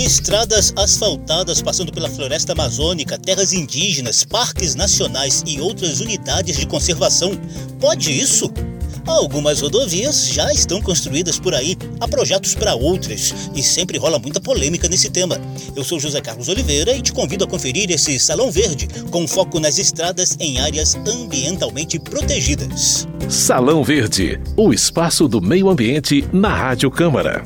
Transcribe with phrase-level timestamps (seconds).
[0.00, 7.38] Estradas asfaltadas passando pela floresta amazônica, terras indígenas, parques nacionais e outras unidades de conservação.
[7.78, 8.50] Pode isso?
[9.06, 14.40] Algumas rodovias já estão construídas por aí, há projetos para outras e sempre rola muita
[14.40, 15.38] polêmica nesse tema.
[15.76, 19.60] Eu sou José Carlos Oliveira e te convido a conferir esse Salão Verde com foco
[19.60, 23.06] nas estradas em áreas ambientalmente protegidas.
[23.28, 27.44] Salão Verde, o espaço do meio ambiente na Rádio Câmara.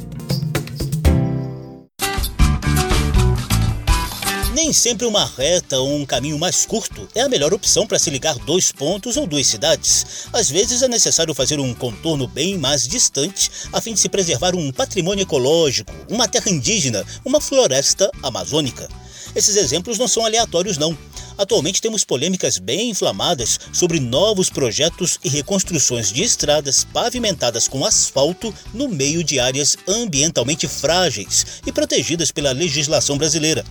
[4.64, 8.08] Nem sempre uma reta ou um caminho mais curto é a melhor opção para se
[8.08, 10.26] ligar dois pontos ou duas cidades.
[10.32, 14.56] Às vezes é necessário fazer um contorno bem mais distante a fim de se preservar
[14.56, 18.88] um patrimônio ecológico, uma terra indígena, uma floresta amazônica.
[19.36, 20.96] Esses exemplos não são aleatórios, não.
[21.36, 28.54] Atualmente temos polêmicas bem inflamadas sobre novos projetos e reconstruções de estradas pavimentadas com asfalto
[28.72, 33.64] no meio de áreas ambientalmente frágeis e protegidas pela legislação brasileira.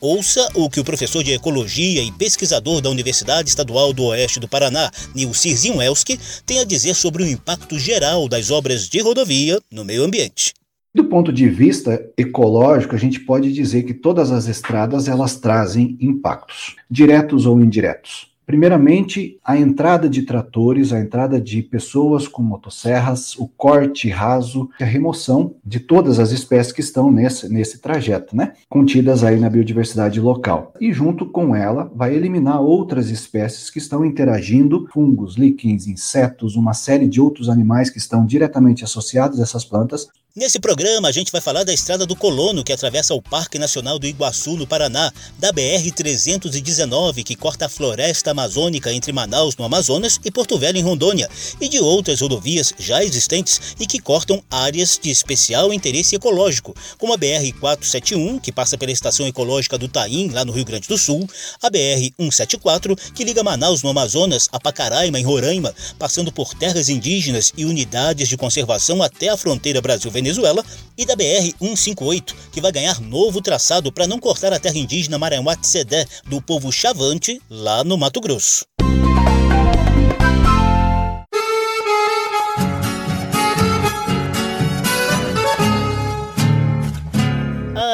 [0.00, 4.46] Ouça o que o professor de ecologia e pesquisador da Universidade Estadual do Oeste do
[4.46, 9.84] Paraná, Nilcir Zinwelski, tem a dizer sobre o impacto geral das obras de rodovia no
[9.84, 10.54] meio ambiente.
[10.94, 15.96] Do ponto de vista ecológico, a gente pode dizer que todas as estradas elas trazem
[16.00, 18.28] impactos, diretos ou indiretos.
[18.48, 24.86] Primeiramente, a entrada de tratores, a entrada de pessoas com motosserras, o corte raso, a
[24.86, 28.54] remoção de todas as espécies que estão nesse, nesse trajeto, né?
[28.66, 30.72] Contidas aí na biodiversidade local.
[30.80, 36.72] E junto com ela, vai eliminar outras espécies que estão interagindo, fungos, líquens, insetos, uma
[36.72, 41.32] série de outros animais que estão diretamente associados a essas plantas, Nesse programa, a gente
[41.32, 45.10] vai falar da Estrada do Colono, que atravessa o Parque Nacional do Iguaçu, no Paraná,
[45.38, 50.82] da BR-319, que corta a floresta amazônica entre Manaus, no Amazonas, e Porto Velho, em
[50.82, 51.28] Rondônia,
[51.60, 57.14] e de outras rodovias já existentes e que cortam áreas de especial interesse ecológico, como
[57.14, 61.28] a BR-471, que passa pela Estação Ecológica do Taim, lá no Rio Grande do Sul,
[61.60, 67.52] a BR-174, que liga Manaus, no Amazonas, a Pacaraima, em Roraima, passando por terras indígenas
[67.56, 70.64] e unidades de conservação até a fronteira Brasil-Venezuela Venezuela,
[70.96, 76.04] e da BR-158, que vai ganhar novo traçado para não cortar a terra indígena Maranhuatzedé
[76.26, 78.66] do povo Chavante, lá no Mato Grosso.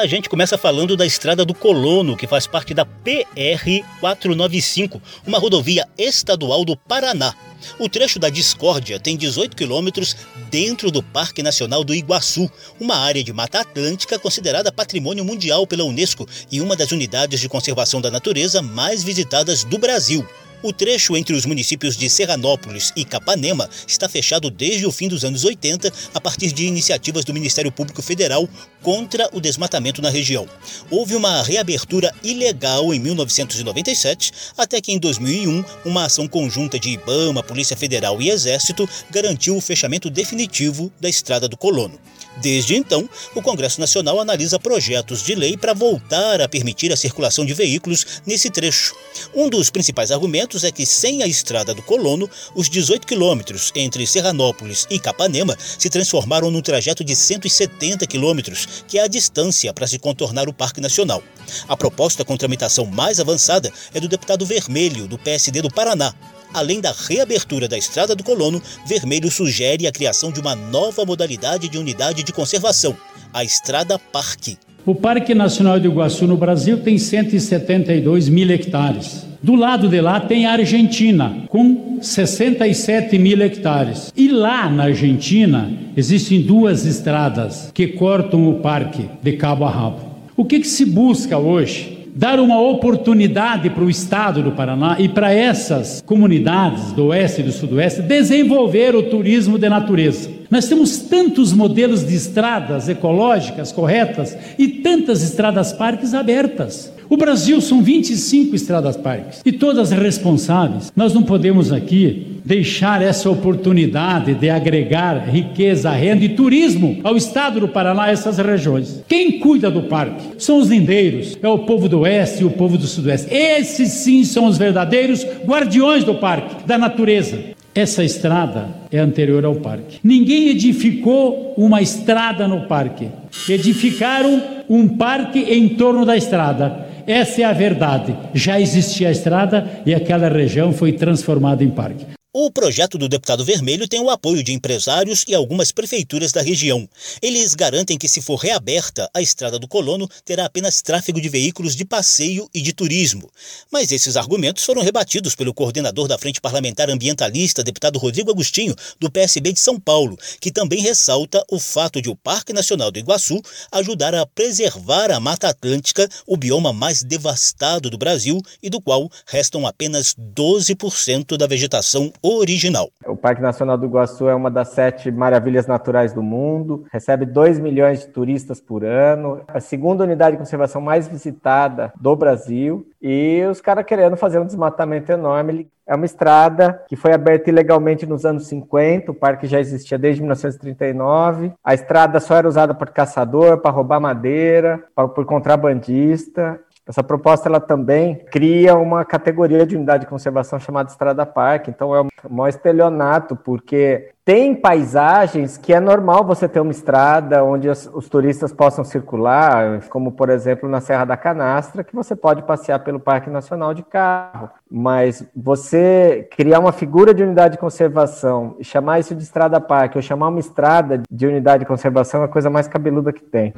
[0.01, 5.87] A gente começa falando da Estrada do Colono, que faz parte da PR-495, uma rodovia
[5.97, 7.33] estadual do Paraná.
[7.79, 10.15] O trecho da Discórdia tem 18 quilômetros
[10.49, 12.49] dentro do Parque Nacional do Iguaçu,
[12.79, 17.49] uma área de Mata Atlântica considerada patrimônio mundial pela Unesco e uma das unidades de
[17.49, 20.25] conservação da natureza mais visitadas do Brasil.
[20.65, 25.23] O trecho entre os municípios de Serranópolis e Capanema está fechado desde o fim dos
[25.23, 28.49] anos 80 a partir de iniciativas do Ministério Público Federal
[28.81, 30.47] contra o desmatamento na região.
[30.89, 37.43] Houve uma reabertura ilegal em 1997, até que em 2001 uma ação conjunta de IBAMA,
[37.43, 41.99] Polícia Federal e Exército garantiu o fechamento definitivo da Estrada do Colono.
[42.37, 47.45] Desde então, o Congresso Nacional analisa projetos de lei para voltar a permitir a circulação
[47.45, 48.93] de veículos nesse trecho.
[49.33, 54.05] Um dos principais argumentos é que, sem a estrada do Colono, os 18 quilômetros entre
[54.05, 59.87] Serranópolis e Capanema se transformaram num trajeto de 170 quilômetros, que é a distância para
[59.87, 61.23] se contornar o Parque Nacional.
[61.67, 66.13] A proposta com tramitação mais avançada é do deputado Vermelho, do PSD do Paraná,
[66.55, 71.67] Além da reabertura da Estrada do Colono, Vermelho sugere a criação de uma nova modalidade
[71.67, 72.95] de unidade de conservação,
[73.33, 74.57] a Estrada Parque.
[74.85, 79.25] O Parque Nacional do Iguaçu no Brasil tem 172 mil hectares.
[79.43, 84.13] Do lado de lá tem a Argentina, com 67 mil hectares.
[84.15, 89.99] E lá na Argentina existem duas estradas que cortam o parque de cabo a rabo.
[90.37, 91.94] O que, que se busca hoje?
[92.15, 97.43] Dar uma oportunidade para o estado do Paraná e para essas comunidades do oeste e
[97.43, 100.29] do sudoeste desenvolver o turismo de natureza.
[100.49, 106.94] Nós temos tantos modelos de estradas ecológicas corretas e tantas estradas parques abertas.
[107.09, 110.91] O Brasil são 25 estradas parques e todas responsáveis.
[110.95, 117.59] Nós não podemos aqui deixar essa oportunidade de agregar riqueza, renda e turismo ao estado
[117.59, 119.03] do Paraná, essas regiões.
[119.07, 122.77] Quem cuida do parque são os lindeiros, é o povo do oeste e o povo
[122.77, 123.33] do sudoeste.
[123.33, 127.55] Esses sim são os verdadeiros guardiões do parque, da natureza.
[127.73, 129.99] Essa estrada é anterior ao parque.
[130.01, 133.09] Ninguém edificou uma estrada no parque.
[133.49, 136.84] Edificaram um parque em torno da estrada.
[137.07, 138.15] Essa é a verdade.
[138.33, 142.14] Já existia a estrada e aquela região foi transformada em parque.
[142.37, 146.85] O projeto do deputado Vermelho tem o apoio de empresários e algumas prefeituras da região.
[147.21, 151.77] Eles garantem que, se for reaberta, a estrada do Colono terá apenas tráfego de veículos
[151.77, 153.31] de passeio e de turismo.
[153.71, 159.09] Mas esses argumentos foram rebatidos pelo coordenador da Frente Parlamentar Ambientalista, deputado Rodrigo Agostinho, do
[159.09, 163.41] PSB de São Paulo, que também ressalta o fato de o Parque Nacional do Iguaçu
[163.71, 169.09] ajudar a preservar a Mata Atlântica, o bioma mais devastado do Brasil e do qual
[169.25, 172.89] restam apenas 12% da vegetação original.
[173.05, 177.59] O Parque Nacional do Iguaçu é uma das sete maravilhas naturais do mundo, recebe 2
[177.59, 183.43] milhões de turistas por ano, a segunda unidade de conservação mais visitada do Brasil, e
[183.49, 185.67] os caras querendo fazer um desmatamento enorme.
[185.87, 190.21] É uma estrada que foi aberta ilegalmente nos anos 50, o parque já existia desde
[190.21, 191.53] 1939.
[191.63, 196.59] A estrada só era usada por caçador, para roubar madeira, por contrabandista.
[196.87, 201.71] Essa proposta ela também cria uma categoria de unidade de conservação chamada Estrada Parque.
[201.71, 207.43] Então é um maior estelionato, porque tem paisagens que é normal você ter uma estrada
[207.43, 212.15] onde os, os, turistas possam circular, como por exemplo na Serra da Canastra, que você
[212.15, 214.49] pode passear pelo Parque Nacional de carro.
[214.69, 219.97] Mas você criar uma figura de unidade de conservação e chamar isso de Estrada Parque,
[219.97, 223.53] ou chamar uma estrada de unidade de conservação é a coisa mais cabeluda que tem.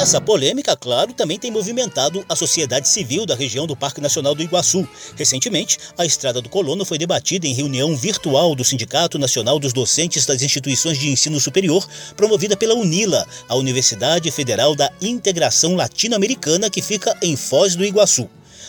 [0.00, 4.42] Essa polêmica, claro, também tem movimentado a sociedade civil da região do Parque Nacional do
[4.42, 4.88] Iguaçu.
[5.14, 10.24] Recentemente, a Estrada do Colono foi debatida em reunião virtual do Sindicato Nacional dos Docentes
[10.24, 11.86] das Instituições de Ensino Superior,
[12.16, 18.26] promovida pela UNILA, a Universidade Federal da Integração Latino-Americana, que fica em Foz do Iguaçu.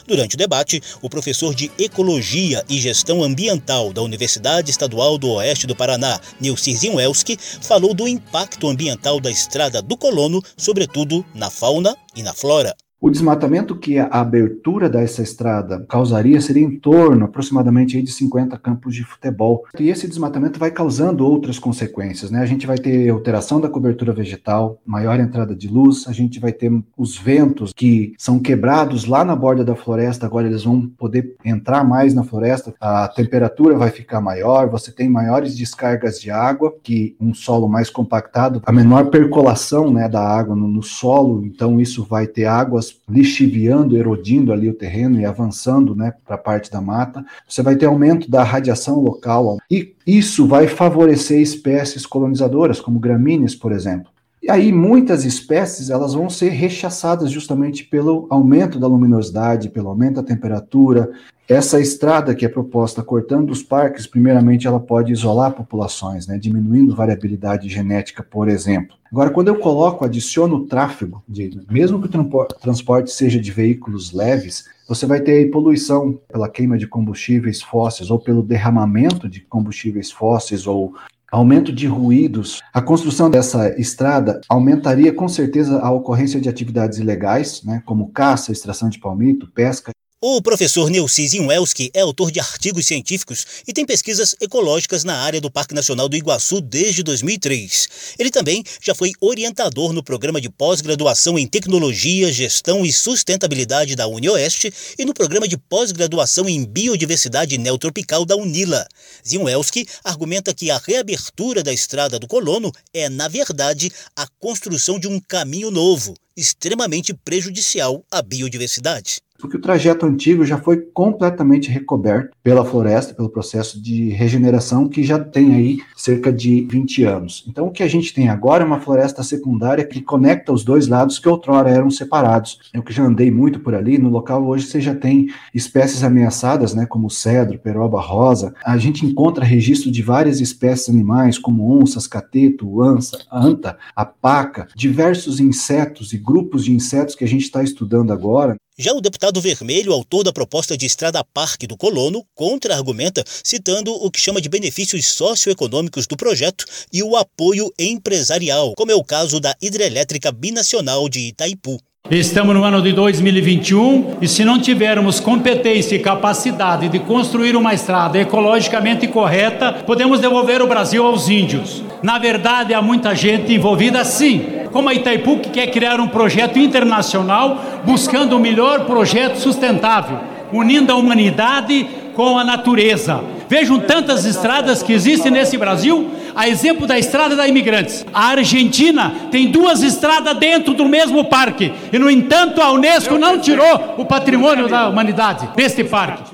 [0.08, 5.68] Durante o debate, o professor de Ecologia e Gestão Ambiental da Universidade Estadual do Oeste
[5.68, 11.96] do Paraná, Nilcir Zinwelski, falou do impacto ambiental da estrada do colono, sobretudo na fauna
[12.16, 12.76] e na flora.
[13.04, 18.94] O desmatamento que a abertura dessa estrada causaria seria em torno aproximadamente de 50 campos
[18.94, 19.66] de futebol.
[19.80, 22.42] E esse desmatamento vai causando outras consequências, né?
[22.42, 26.54] A gente vai ter alteração da cobertura vegetal, maior entrada de luz, a gente vai
[26.54, 31.36] ter os ventos que são quebrados lá na borda da floresta, agora eles vão poder
[31.44, 36.72] entrar mais na floresta, a temperatura vai ficar maior, você tem maiores descargas de água,
[36.84, 41.82] que um solo mais compactado, a menor percolação, né, da água no, no solo, então
[41.82, 46.72] isso vai ter águas lixiviando, erodindo ali o terreno e avançando né, para a parte
[46.72, 47.26] da mata.
[47.48, 53.56] Você vai ter aumento da radiação local e isso vai favorecer espécies colonizadoras, como gramíneas,
[53.56, 54.12] por exemplo.
[54.42, 60.16] E aí muitas espécies elas vão ser rechaçadas justamente pelo aumento da luminosidade, pelo aumento
[60.16, 61.12] da temperatura.
[61.48, 66.96] Essa estrada que é proposta cortando os parques, primeiramente ela pode isolar populações, né, diminuindo
[66.96, 68.96] variabilidade genética, por exemplo.
[69.12, 74.66] Agora, quando eu coloco, adiciono tráfego, de, mesmo que o transporte seja de veículos leves,
[74.88, 80.66] você vai ter poluição pela queima de combustíveis fósseis ou pelo derramamento de combustíveis fósseis
[80.66, 80.94] ou
[81.32, 82.62] aumento de ruídos.
[82.74, 88.52] A construção dessa estrada aumentaria com certeza a ocorrência de atividades ilegais, né, como caça,
[88.52, 89.92] extração de palmito, pesca
[90.24, 95.42] o professor Neucis Inwelski é autor de artigos científicos e tem pesquisas ecológicas na área
[95.42, 97.88] do Parque Nacional do Iguaçu desde 2003.
[98.20, 104.06] Ele também já foi orientador no programa de pós-graduação em Tecnologia, Gestão e Sustentabilidade da
[104.06, 108.88] UniOeste e no programa de pós-graduação em Biodiversidade Neotropical da UNILA.
[109.28, 115.08] Zinwelski argumenta que a reabertura da Estrada do Colono é, na verdade, a construção de
[115.08, 122.32] um caminho novo, extremamente prejudicial à biodiversidade porque o trajeto antigo já foi completamente recoberto
[122.44, 127.44] pela floresta, pelo processo de regeneração que já tem aí cerca de 20 anos.
[127.48, 130.88] Então o que a gente tem agora é uma floresta secundária que conecta os dois
[130.88, 132.60] lados que outrora eram separados.
[132.74, 136.74] Eu que já andei muito por ali, no local hoje você já tem espécies ameaçadas,
[136.74, 138.54] né, como cedro, peroba rosa.
[138.66, 144.68] A gente encontra registro de várias espécies animais, como onças, cateto, ança, anta, a paca,
[144.76, 148.56] diversos insetos e grupos de insetos que a gente está estudando agora.
[148.78, 154.10] Já o deputado Vermelho, autor da proposta de Estrada Parque do Colono, contra-argumenta citando o
[154.10, 159.40] que chama de benefícios socioeconômicos do projeto e o apoio empresarial, como é o caso
[159.40, 161.78] da hidrelétrica binacional de Itaipu.
[162.10, 167.74] Estamos no ano de 2021 e se não tivermos competência e capacidade de construir uma
[167.74, 171.82] estrada ecologicamente correta, podemos devolver o Brasil aos índios.
[172.04, 176.58] Na verdade, há muita gente envolvida sim, como a Itaipu que quer criar um projeto
[176.60, 180.20] internacional buscando o melhor projeto sustentável,
[180.52, 186.88] unindo a humanidade com a natureza Vejam tantas estradas que existem nesse Brasil, a exemplo
[186.88, 188.06] da estrada da Imigrantes.
[188.14, 193.38] A Argentina tem duas estradas dentro do mesmo parque, e no entanto a Unesco não
[193.38, 196.34] tirou o patrimônio da humanidade deste parque.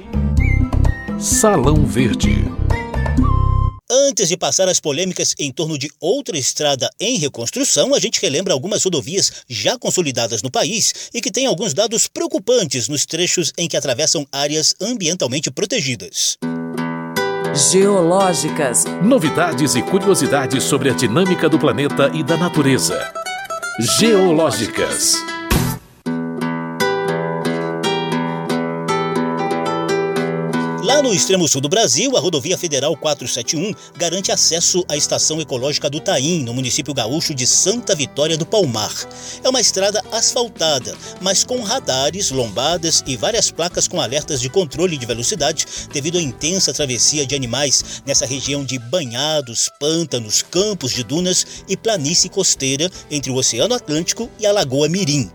[1.18, 2.46] Salão Verde.
[3.90, 8.54] Antes de passar as polêmicas em torno de outra estrada em reconstrução, a gente relembra
[8.54, 13.66] algumas rodovias já consolidadas no país e que têm alguns dados preocupantes nos trechos em
[13.66, 16.38] que atravessam áreas ambientalmente protegidas.
[17.72, 18.84] Geológicas.
[19.02, 23.14] Novidades e curiosidades sobre a dinâmica do planeta e da natureza.
[23.80, 25.14] Geológicas.
[30.88, 35.90] Lá no extremo sul do Brasil, a rodovia federal 471 garante acesso à estação ecológica
[35.90, 38.94] do Taim, no município gaúcho de Santa Vitória do Palmar.
[39.44, 44.96] É uma estrada asfaltada, mas com radares, lombadas e várias placas com alertas de controle
[44.96, 51.04] de velocidade devido à intensa travessia de animais nessa região de banhados, pântanos, campos de
[51.04, 55.30] dunas e planície costeira entre o Oceano Atlântico e a Lagoa Mirim.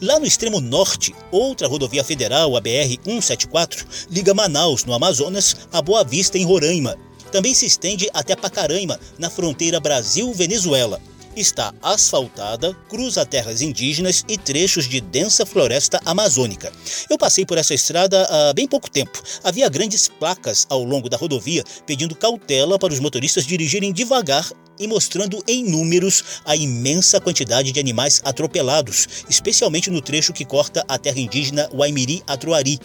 [0.00, 6.04] Lá no extremo norte, outra rodovia federal, a BR-174, liga Manaus, no Amazonas, a Boa
[6.04, 6.96] Vista, em Roraima.
[7.30, 11.00] Também se estende até Pacaraima, na fronteira Brasil-Venezuela.
[11.36, 16.72] Está asfaltada, cruza terras indígenas e trechos de densa floresta amazônica.
[17.08, 19.22] Eu passei por essa estrada há bem pouco tempo.
[19.44, 24.88] Havia grandes placas ao longo da rodovia pedindo cautela para os motoristas dirigirem devagar e
[24.88, 30.98] mostrando em números a imensa quantidade de animais atropelados, especialmente no trecho que corta a
[30.98, 32.80] terra indígena Waimiri-Atroari.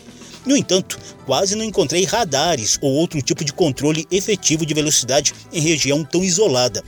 [0.46, 5.60] No entanto, quase não encontrei radares ou outro tipo de controle efetivo de velocidade em
[5.60, 6.84] região tão isolada.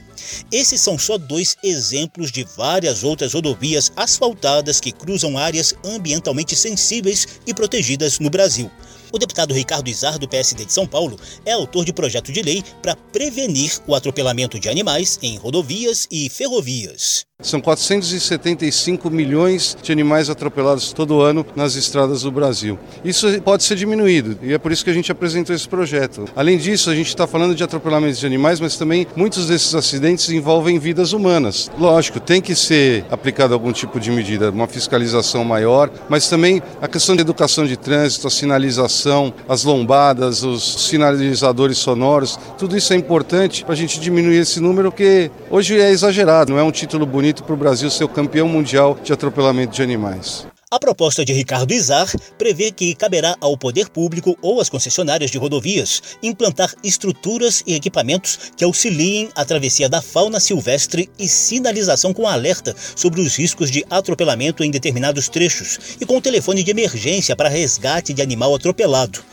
[0.52, 7.28] Esses são só dois exemplos de várias outras rodovias asfaltadas que cruzam áreas ambientalmente sensíveis
[7.46, 8.72] e protegidas no Brasil.
[9.12, 12.64] O deputado Ricardo Izar, do PSD de São Paulo, é autor de projeto de lei
[12.82, 17.26] para prevenir o atropelamento de animais em rodovias e ferrovias.
[17.44, 22.80] São 475 milhões de animais atropelados todo ano nas estradas do Brasil.
[23.06, 26.26] Isso pode ser diminuído e é por isso que a gente apresentou esse projeto.
[26.36, 30.28] Além disso, a gente está falando de atropelamentos de animais, mas também muitos desses acidentes
[30.32, 31.70] envolvem vidas humanas.
[31.78, 36.88] Lógico, tem que ser aplicado algum tipo de medida, uma fiscalização maior, mas também a
[36.88, 42.96] questão de educação de trânsito, a sinalização, as lombadas, os sinalizadores sonoros, tudo isso é
[42.96, 47.06] importante para a gente diminuir esse número, porque hoje é exagerado, não é um título
[47.06, 50.48] bonito bonito para o Brasil ser o campeão mundial de atropelamento de animais.
[50.70, 55.38] A proposta de Ricardo Izar prevê que caberá ao poder público ou às concessionárias de
[55.38, 62.28] rodovias implantar estruturas e equipamentos que auxiliem a travessia da fauna silvestre e sinalização com
[62.28, 67.48] alerta sobre os riscos de atropelamento em determinados trechos e com telefone de emergência para
[67.48, 69.24] resgate de animal atropelado.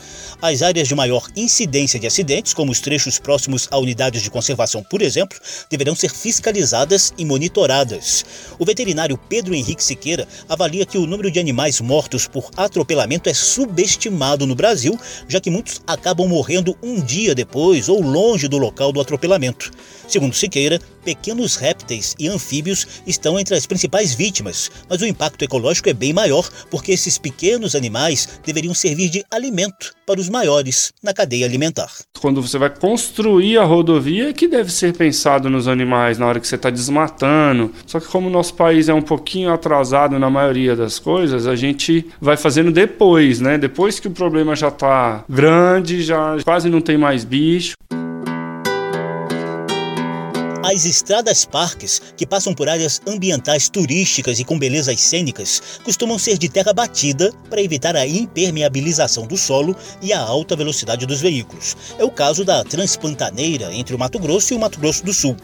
[0.41, 4.83] As áreas de maior incidência de acidentes, como os trechos próximos a unidades de conservação,
[4.83, 5.39] por exemplo,
[5.69, 8.25] deverão ser fiscalizadas e monitoradas.
[8.59, 13.33] O veterinário Pedro Henrique Siqueira avalia que o número de animais mortos por atropelamento é
[13.33, 18.91] subestimado no Brasil, já que muitos acabam morrendo um dia depois ou longe do local
[18.91, 19.71] do atropelamento.
[20.07, 25.87] Segundo Siqueira, pequenos répteis e anfíbios estão entre as principais vítimas, mas o impacto ecológico
[25.87, 31.13] é bem maior porque esses pequenos animais deveriam servir de alimento para os maiores na
[31.13, 31.91] cadeia alimentar.
[32.19, 36.39] Quando você vai construir a rodovia, é que deve ser pensado nos animais na hora
[36.39, 37.71] que você está desmatando.
[37.85, 41.55] Só que como o nosso país é um pouquinho atrasado na maioria das coisas, a
[41.55, 43.57] gente vai fazendo depois, né?
[43.57, 47.75] Depois que o problema já está grande, já quase não tem mais bicho.
[50.67, 56.39] As estradas parques, que passam por áreas ambientais turísticas e com belezas cênicas, costumam ser
[56.39, 61.77] de terra batida para evitar a impermeabilização do solo e a alta velocidade dos veículos.
[61.99, 65.37] É o caso da Transpantaneira entre o Mato Grosso e o Mato Grosso do Sul.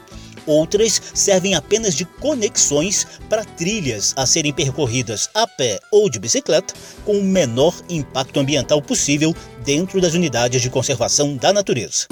[0.47, 6.73] Outras servem apenas de conexões para trilhas a serem percorridas a pé ou de bicicleta,
[7.05, 12.07] com o menor impacto ambiental possível dentro das unidades de conservação da natureza.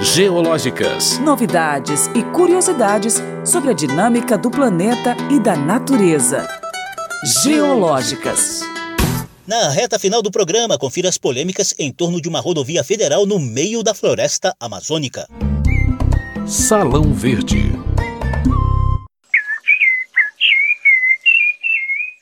[0.00, 1.18] Geológicas.
[1.20, 3.14] Novidades e curiosidades
[3.46, 6.46] sobre a dinâmica do planeta e da natureza.
[7.42, 8.60] Geológicas.
[9.46, 13.38] Na reta final do programa, confira as polêmicas em torno de uma rodovia federal no
[13.38, 15.26] meio da floresta amazônica.
[16.46, 17.72] Salão Verde.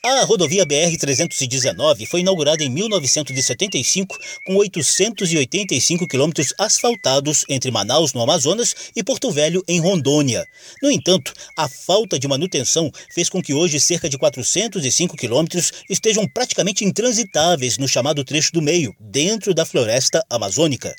[0.07, 8.75] A rodovia BR-319 foi inaugurada em 1975 com 885 quilômetros asfaltados entre Manaus, no Amazonas,
[8.95, 10.45] e Porto Velho, em Rondônia.
[10.79, 16.27] No entanto, a falta de manutenção fez com que hoje cerca de 405 quilômetros estejam
[16.27, 20.93] praticamente intransitáveis no chamado trecho do meio, dentro da floresta amazônica.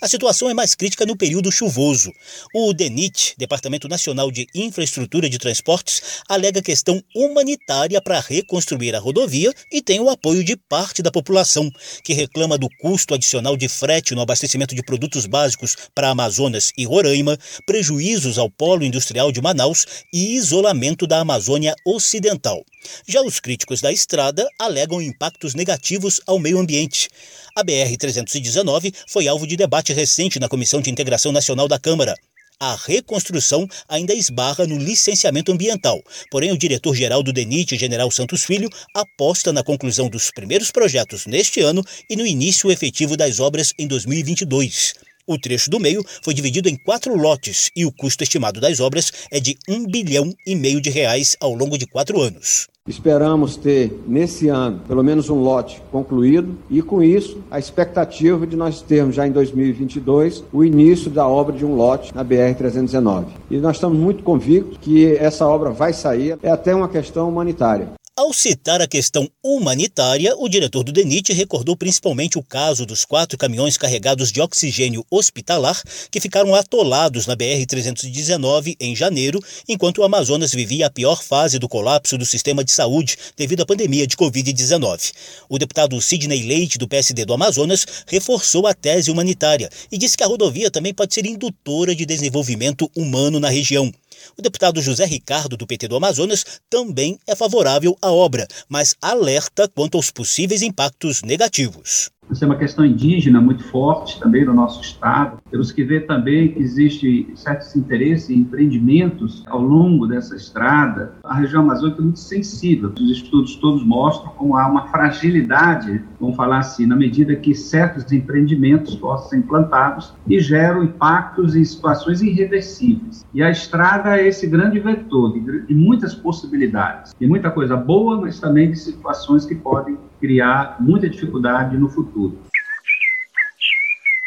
[0.00, 2.12] A situação é mais crítica no período chuvoso.
[2.54, 9.52] O DENIT, Departamento Nacional de Infraestrutura de Transportes, alega questão humanitária para reconstruir a rodovia
[9.70, 11.70] e tem o apoio de parte da população,
[12.04, 16.84] que reclama do custo adicional de frete no abastecimento de produtos básicos para Amazonas e
[16.84, 22.64] Roraima, prejuízos ao polo industrial de Manaus e isolamento da Amazônia Ocidental.
[23.06, 27.08] Já os críticos da estrada alegam impactos negativos ao meio ambiente.
[27.56, 32.14] A BR-319 foi alvo de debate recente na Comissão de Integração Nacional da Câmara.
[32.60, 35.98] A reconstrução ainda esbarra no licenciamento ambiental,
[36.30, 41.60] porém o diretor-geral do DENIT, General Santos Filho, aposta na conclusão dos primeiros projetos neste
[41.60, 44.92] ano e no início efetivo das obras em 2022.
[45.26, 49.10] O trecho do meio foi dividido em quatro lotes e o custo estimado das obras
[49.30, 52.68] é de um bilhão e meio de reais ao longo de quatro anos.
[52.88, 58.56] Esperamos ter nesse ano pelo menos um lote concluído e com isso a expectativa de
[58.56, 63.26] nós termos já em 2022 o início da obra de um lote na BR 319.
[63.48, 67.90] E nós estamos muito convictos que essa obra vai sair, é até uma questão humanitária.
[68.14, 73.38] Ao citar a questão humanitária, o diretor do DENIT recordou principalmente o caso dos quatro
[73.38, 80.52] caminhões carregados de oxigênio hospitalar que ficaram atolados na BR-319 em janeiro, enquanto o Amazonas
[80.52, 85.12] vivia a pior fase do colapso do sistema de saúde devido à pandemia de Covid-19.
[85.48, 90.22] O deputado Sidney Leite, do PSD do Amazonas, reforçou a tese humanitária e disse que
[90.22, 93.90] a rodovia também pode ser indutora de desenvolvimento humano na região.
[94.38, 99.68] O deputado José Ricardo, do PT do Amazonas, também é favorável à obra, mas alerta
[99.68, 102.11] quanto aos possíveis impactos negativos.
[102.32, 105.38] Isso é uma questão indígena muito forte também no nosso estado.
[105.50, 111.12] Temos que ver também que existe certos interesses e empreendimentos ao longo dessa estrada.
[111.22, 112.90] A região amazônica é muito sensível.
[112.98, 118.10] Os estudos todos mostram como há uma fragilidade, vamos falar assim, na medida que certos
[118.10, 123.26] empreendimentos possam ser implantados e geram impactos em situações irreversíveis.
[123.34, 128.18] E a estrada é esse grande vetor de, de muitas possibilidades, de muita coisa boa,
[128.18, 132.38] mas também de situações que podem criar muita dificuldade no futuro.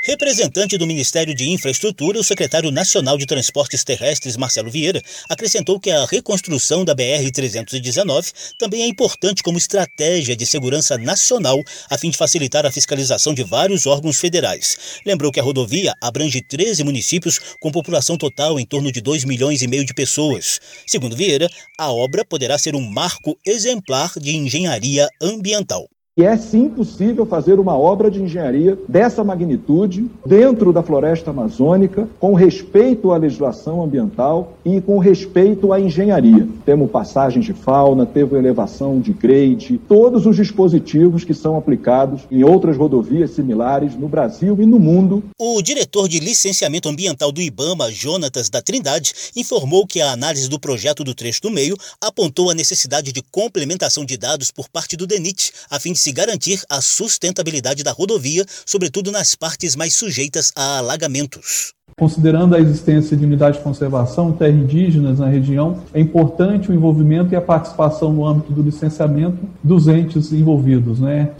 [0.07, 5.89] Representante do Ministério de Infraestrutura, o secretário nacional de Transportes Terrestres, Marcelo Vieira, acrescentou que
[5.89, 12.17] a reconstrução da BR-319 também é importante como estratégia de segurança nacional, a fim de
[12.17, 14.77] facilitar a fiscalização de vários órgãos federais.
[15.03, 19.63] Lembrou que a rodovia abrange 13 municípios com população total em torno de 2 milhões
[19.63, 20.59] e meio de pessoas.
[20.85, 25.89] Segundo Vieira, a obra poderá ser um marco exemplar de engenharia ambiental.
[26.17, 32.07] E é sim possível fazer uma obra de engenharia dessa magnitude dentro da floresta amazônica,
[32.21, 36.47] com respeito à legislação ambiental e com respeito à engenharia.
[36.65, 42.45] Temos passagens de fauna, temos elevação de grade, todos os dispositivos que são aplicados em
[42.45, 45.21] outras rodovias similares no Brasil e no mundo.
[45.37, 50.61] O diretor de licenciamento ambiental do IBAMA, Jonatas da Trindade, informou que a análise do
[50.61, 55.05] projeto do trecho do meio apontou a necessidade de complementação de dados por parte do
[55.05, 60.51] DENIT, a fim de se garantir a sustentabilidade da rodovia, sobretudo nas partes mais sujeitas
[60.55, 61.73] a alagamentos.
[61.97, 67.33] Considerando a existência de unidades de conservação terra indígenas na região, é importante o envolvimento
[67.33, 71.31] e a participação no âmbito do licenciamento dos entes envolvidos, né?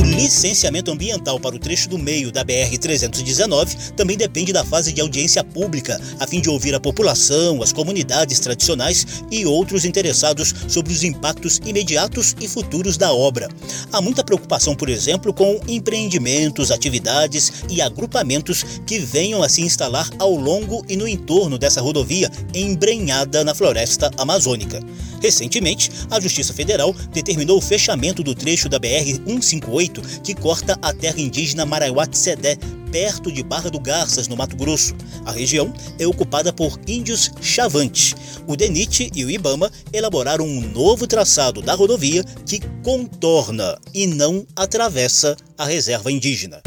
[0.00, 5.00] O licenciamento ambiental para o trecho do meio da BR-319 também depende da fase de
[5.02, 10.90] audiência pública, a fim de ouvir a população, as comunidades tradicionais e outros interessados sobre
[10.94, 13.46] os impactos imediatos e futuros da obra.
[13.92, 20.08] Há muita preocupação, por exemplo, com empreendimentos, atividades e agrupamentos que venham a se instalar
[20.18, 24.80] ao longo e no entorno dessa rodovia embrenhada na floresta amazônica.
[25.20, 31.20] Recentemente, a Justiça Federal determinou o fechamento do trecho da BR-158 que corta a terra
[31.20, 32.56] indígena Maraiuá-Sedé,
[32.90, 34.94] perto de Barra do Garças, no Mato Grosso.
[35.24, 38.14] A região é ocupada por índios chavantes.
[38.46, 44.46] O DENIT e o IBAMA elaboraram um novo traçado da rodovia que contorna e não
[44.56, 46.62] atravessa a reserva indígena.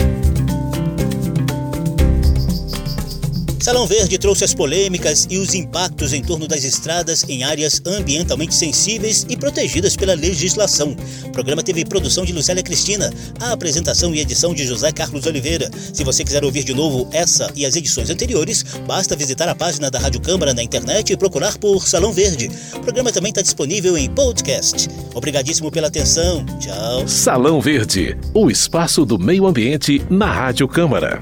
[3.64, 8.54] Salão Verde trouxe as polêmicas e os impactos em torno das estradas em áreas ambientalmente
[8.54, 10.94] sensíveis e protegidas pela legislação.
[11.24, 15.72] O programa teve produção de Lucélia Cristina, a apresentação e edição de José Carlos Oliveira.
[15.94, 19.90] Se você quiser ouvir de novo essa e as edições anteriores, basta visitar a página
[19.90, 22.52] da Rádio Câmara na internet e procurar por Salão Verde.
[22.76, 24.90] O programa também está disponível em podcast.
[25.16, 26.46] Obrigadíssimo pela atenção.
[26.60, 27.08] Tchau.
[27.08, 31.22] Salão Verde, o espaço do meio ambiente na Rádio Câmara.